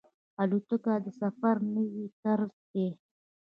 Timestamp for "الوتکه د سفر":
0.41-1.55